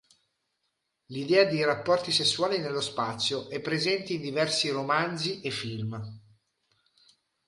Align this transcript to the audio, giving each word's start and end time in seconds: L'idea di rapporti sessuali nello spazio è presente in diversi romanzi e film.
L'idea 1.09 1.43
di 1.43 1.63
rapporti 1.63 2.11
sessuali 2.11 2.57
nello 2.57 2.81
spazio 2.81 3.47
è 3.51 3.59
presente 3.61 4.13
in 4.13 4.21
diversi 4.21 4.67
romanzi 4.69 5.41
e 5.41 5.51
film. 5.51 6.19